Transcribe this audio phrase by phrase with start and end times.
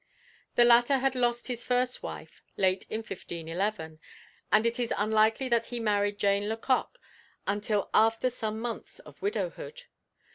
[0.55, 3.99] The latter had lost his first wife late in 1511,
[4.51, 6.97] and it is unlikely that he married Jane Lecoq
[7.45, 9.83] until after some months of widowhood.